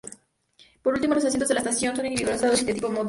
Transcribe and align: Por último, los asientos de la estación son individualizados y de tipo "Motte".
Por 0.81 0.95
último, 0.95 1.13
los 1.13 1.23
asientos 1.25 1.47
de 1.49 1.53
la 1.53 1.59
estación 1.59 1.95
son 1.95 2.07
individualizados 2.07 2.63
y 2.63 2.65
de 2.65 2.73
tipo 2.73 2.89
"Motte". 2.89 2.99